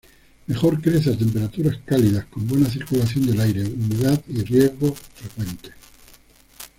Mejor 0.47 0.81
crece 0.81 1.11
a 1.11 1.15
temperaturas 1.15 1.77
cálidas, 1.85 2.25
con 2.25 2.47
buena 2.47 2.67
circulación 2.67 3.27
del 3.27 3.39
aire, 3.39 3.63
humedad 3.67 4.19
y 4.29 4.41
riegos 4.43 4.97
frecuentes. 4.99 5.73